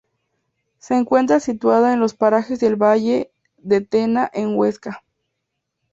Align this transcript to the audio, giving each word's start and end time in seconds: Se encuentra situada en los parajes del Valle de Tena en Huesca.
Se 0.79 0.95
encuentra 0.97 1.39
situada 1.39 1.93
en 1.93 1.99
los 1.99 2.15
parajes 2.15 2.59
del 2.59 2.75
Valle 2.75 3.31
de 3.57 3.81
Tena 3.81 4.31
en 4.33 4.55
Huesca. 4.55 5.03